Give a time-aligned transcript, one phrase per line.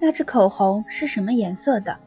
[0.00, 1.98] 那支口红是什么颜色的？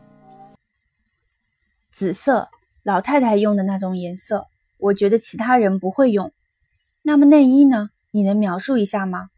[1.92, 2.50] 紫色，
[2.84, 4.48] 老太太用的那种颜色。
[4.78, 6.32] 我觉得其他人不会用。
[7.02, 7.90] 那么内衣呢？
[8.12, 9.30] 你能描述一下吗？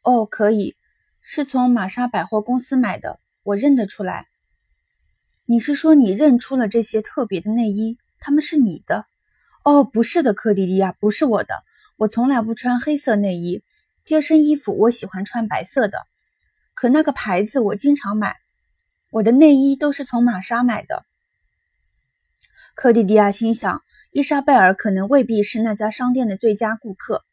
[0.00, 0.76] 哦，可以，
[1.20, 4.28] 是从玛莎百货公司买的，我认得出来。
[5.44, 7.98] 你是说你认出了这些特别的内衣？
[8.18, 9.04] 它们是你的？
[9.62, 11.64] 哦，不是的，克迪迪亚，不是我的。
[11.96, 13.62] 我从来不穿黑色内衣，
[14.04, 16.06] 贴身衣服我喜欢穿白色的。
[16.74, 18.36] 可那个牌子我经常买，
[19.10, 21.04] 我的内衣都是从玛莎买的。
[22.74, 27.24] 克蒂迪亚心想，伊莎贝尔可能未必是那家商店的最佳顾客，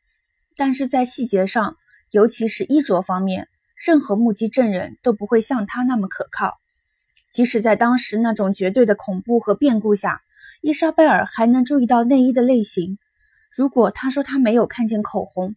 [0.56, 1.76] 但是在细节上，
[2.12, 6.60] 尤其是衣着方面，任何目击证人都不会像他那么可靠。
[7.32, 10.22] 即使在当时那种绝对的恐怖和变故下，
[10.62, 13.00] 伊莎贝尔还能注意到内衣的类型。
[13.50, 15.56] 如果他说他没有看见口红，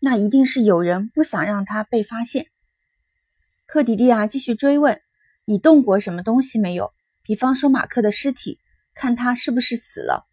[0.00, 2.48] 那一定是有人不想让他被发现。
[3.66, 5.00] 克迪迪亚继续追问
[5.46, 6.92] ：“你动过什么东西没有？
[7.22, 8.58] 比方说马克的尸体，
[8.94, 10.26] 看他是不是死了？”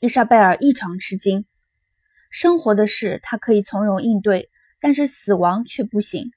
[0.00, 1.44] 伊莎贝尔异常吃惊。
[2.30, 6.32] 生活的事他可以从容应对，但是死亡却不行。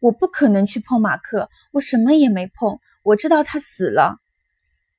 [0.00, 2.78] 我不可能去碰马克，我什么也没碰。
[3.02, 4.18] 我知道他死了。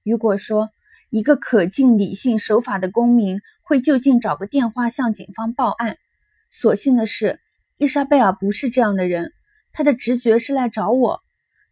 [0.03, 0.69] 雨果说
[1.09, 5.97] 一个可敬、理性、守法的公民会就近找个电话向警方报案，
[6.49, 7.39] 所幸的是，
[7.77, 9.31] 伊莎贝尔不是这样的人。
[9.77, 11.21] 他的直觉是来找我。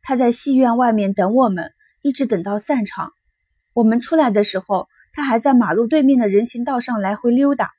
[0.01, 3.13] 他在戏院外面等我们，一直等到散场。
[3.73, 7.71] 我们出来的时候，他还在马路对面的人行道上来回溜达。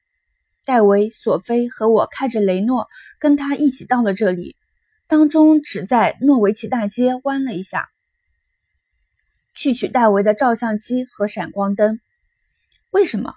[0.65, 4.57] 戴维、索菲和我开着雷诺，跟他一起到了这里。
[5.07, 7.89] 当中只在诺维奇大街弯了一下，
[9.55, 12.01] 去取戴维的照相机和闪光灯。
[12.93, 13.35] 为什么？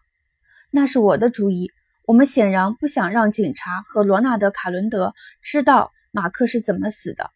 [0.72, 1.70] 那是我的主意。
[2.06, 5.92] 我们显然不想让警察和罗纳德·卡伦德知道。
[6.18, 7.30] 马克是怎么死的？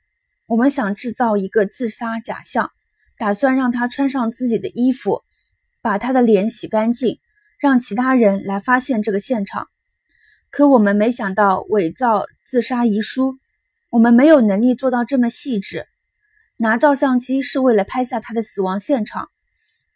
[0.48, 2.72] 我们想制造一个自杀假象，
[3.16, 5.22] 打算让他穿上自己的衣服，
[5.84, 7.20] 把他的脸洗干净，
[7.60, 9.68] 让其他人来发现这个现场。
[10.50, 13.38] 可我们没想到伪造自杀遗书，
[13.92, 15.86] 我们没有能力做到这么细致。
[16.58, 19.30] 拿照相机是为了拍下他的死亡现场，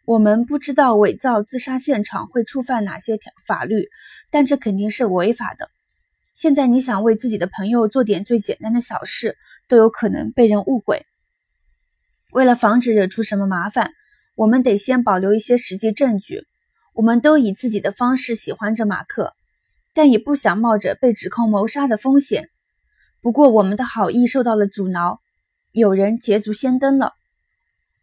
[0.04, 3.88] 我们不知道伪造自杀现场会触犯哪些条法律，
[4.30, 5.70] 但这肯定是违法的。
[6.36, 9.38] 现在你想为自己的朋友做点最简单的小事，
[9.68, 11.06] 都有可能被人误会。
[12.30, 13.94] 为了防止惹出什么麻烦，
[14.34, 16.46] 我们得先保留一些实际证据。
[16.92, 19.32] 我们都以自己的方式喜欢着马克，
[19.94, 22.50] 但也不想冒着被指控谋杀的风险。
[23.22, 25.22] 不过我们的好意受到了阻挠，
[25.72, 27.14] 有人捷足先登了。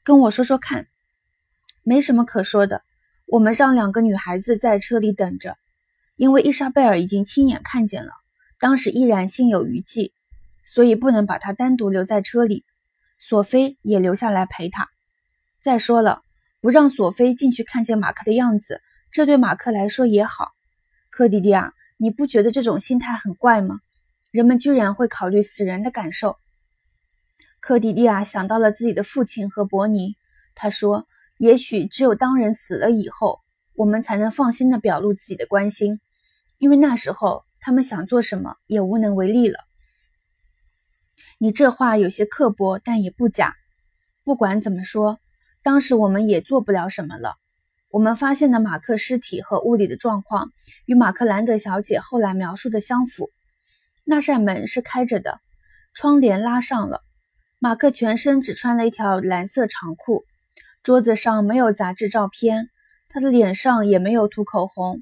[0.03, 0.87] 跟我说说看。
[1.83, 2.81] 没什么可说的。
[3.27, 5.55] 我们让两个女孩子在车里等着，
[6.15, 8.09] 因为伊莎贝尔已经亲眼看见了。
[8.63, 10.13] 当时依然心有余悸，
[10.63, 12.63] 所以不能把他单独留在车里。
[13.17, 14.87] 索菲也留下来陪他。
[15.61, 16.21] 再说了，
[16.61, 18.81] 不让索菲进去看见马克的样子，
[19.11, 20.53] 这对马克来说也好。
[21.09, 23.81] 克迪迪亚，你不觉得这种心态很怪吗？
[24.31, 26.37] 人们居然会考虑死人的感受。
[27.59, 30.15] 克迪迪亚想到了自己的父亲和伯尼，
[30.55, 31.05] 他说
[31.37, 33.41] ：“也许只有当人死了以后，
[33.75, 35.99] 我们才能放心地表露自己的关心，
[36.59, 39.57] 因为那时候。”他们想做什么也无能为力了。
[41.37, 43.55] 你这话有些刻薄，但也不假。
[44.25, 45.17] 不管怎么说，
[45.61, 47.35] 当时我们也做不了什么了。
[47.89, 50.51] 我们发现的马克尸体和屋里的状况
[50.85, 53.29] 与马克兰德小姐后来描述的相符。
[54.03, 55.39] 那扇门是开着的，
[55.93, 57.01] 窗帘拉上了。
[57.59, 60.25] 马克全身只穿了一条蓝色长裤。
[60.83, 62.67] 桌子上没有杂志照片，
[63.07, 65.01] 他的脸上也没有涂口红。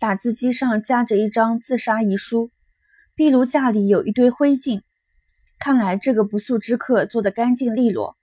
[0.00, 2.50] 打字机上夹着一张自杀遗书，
[3.14, 4.82] 壁炉架里有一堆灰烬。
[5.58, 8.16] 看来这个不速之客做得干净利落。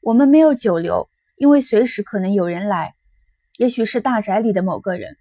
[0.00, 2.94] 我们没有久留，因为随时可能有人来，
[3.56, 5.16] 也许是大宅里的某个人。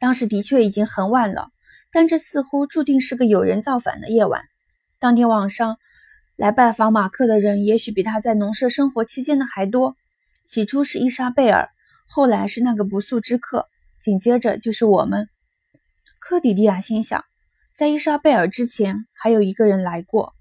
[0.00, 1.50] 当时的确已经很晚了，
[1.92, 4.42] 但这似乎注定是个有人造反的夜晚。
[4.98, 5.78] 当天晚上
[6.36, 9.96] 来拜访马克的人，也许比他在农舍生活期间的还多。
[10.44, 11.70] 起初是伊莎贝尔，
[12.06, 13.68] 后来是那个不速之客。
[14.04, 15.30] 紧接着就是我们，
[16.18, 17.24] 科迪迪亚心想，
[17.74, 20.34] 在伊莎贝尔之前还有一个人来过，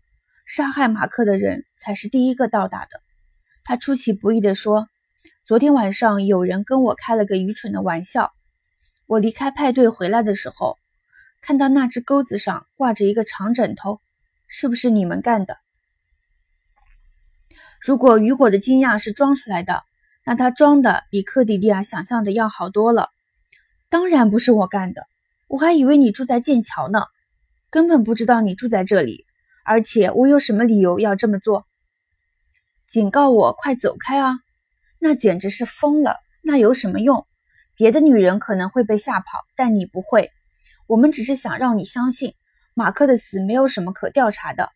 [0.46, 3.00] 杀害马克的人才是第一个到达的。
[3.64, 4.90] 他出其不意地说
[5.48, 8.34] ：“昨天晚上有人跟我开了个愚蠢的玩笑。
[9.06, 10.78] 我离开派对回来的时候，
[11.40, 14.02] 看到那只钩子上挂着一个长枕头，
[14.50, 15.56] 是不是你们干的？”
[17.80, 19.86] 如果雨果的惊讶是装出来的，
[20.26, 23.13] 那他装的比科迪迪亚想象的要好多了。
[23.94, 25.06] 当然不是我干的，
[25.48, 27.04] 我还以为你住在剑桥呢，
[27.70, 29.28] 根本不知道你住在这里。
[29.64, 31.68] 而且我有什么理由要这么做？
[32.88, 34.40] 警告我快走开啊！
[34.98, 36.16] 那简直是疯了！
[36.42, 37.28] 那有什么用？
[37.76, 40.32] 别的女人可能会被吓跑，但你不会。
[40.88, 42.34] 我们只是想让你相信
[42.74, 44.72] 马克的死没有什么可调查的，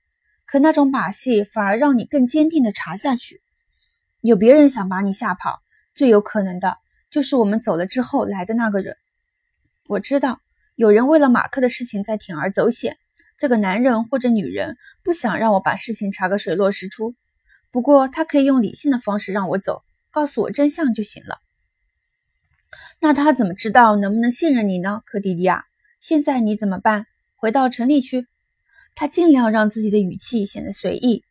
[0.46, 3.42] 可那种把戏反而让你更坚定地查下去。
[4.22, 5.60] 有别人想把你吓跑，
[5.96, 6.78] 最有可能的
[7.10, 8.96] 就是我们走了之后来的那个人。
[9.88, 10.42] 我知道
[10.76, 12.98] 有人为了马克的事情在铤而走险，
[13.38, 17.16] 这个男人或者女人不想让我把事情查个水落石出。
[17.72, 21.40] 不过他可以用理性的方式让我走，告诉我真相就行了。
[23.00, 25.66] 那他怎么知道能不能信任你呢，克迪迪亚？
[26.00, 27.06] 现在你怎么办？
[27.36, 28.28] 回到城里去？
[28.96, 31.24] 他尽量让自己的语气显得随意，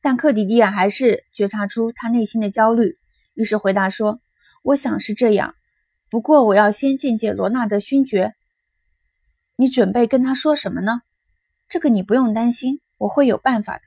[0.00, 2.98] 但克迪迪亚还是觉察出他内心的焦虑，
[3.34, 4.20] 于是回答说
[4.64, 5.54] ：“我想是这样，
[6.12, 8.34] 不过我要先见见罗纳德勋爵。
[9.56, 11.00] 你准备跟他说什么呢？
[11.70, 13.84] 这个你不用担心，我会有办法的。”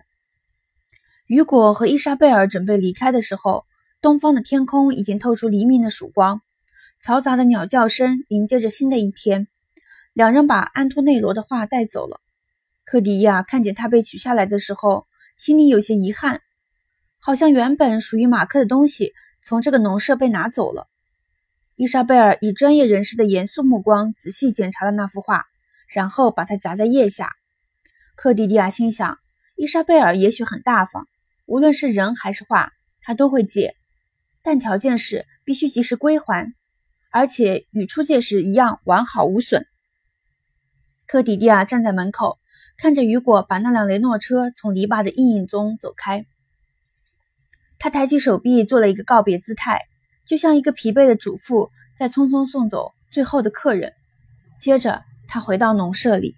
[1.27, 3.67] 雨果和伊莎贝尔准备离开的时候，
[4.01, 6.41] 东方的天空已经透出黎明的曙光，
[6.99, 9.47] 嘈杂的鸟叫声迎接着新的一天。
[10.11, 12.21] 两人把安托内罗的画带走了。
[12.85, 15.05] 克迪亚看见他被取下来的时候，
[15.37, 16.41] 心里有些遗憾，
[17.19, 19.13] 好像原本属于马克的东西
[19.43, 20.87] 从这个农舍被拿走了。
[21.77, 25.43] 伊莎贝尔以专业人士的严肃目光仔细检查了那幅画，
[25.89, 27.33] 然后把它夹在腋下。
[28.15, 29.19] 克迪迪亚心想，
[29.57, 31.05] 伊莎贝尔也许很大方，
[31.45, 33.75] 无论是人还是画，他都会借，
[34.41, 36.53] 但条件是必须及时归还，
[37.11, 39.67] 而且与出借时一样完好无损。
[41.05, 42.39] 克迪迪亚站在门口，
[42.77, 46.25] 看着雨果把那辆雷诺车从篱笆的阴影中走开。
[47.77, 49.81] 他抬起手臂，做了一个告别姿态，
[50.25, 53.93] 就像一个疲惫的主妇在匆匆送走最后的客人。
[54.59, 56.35] 接着，他回到农舍里。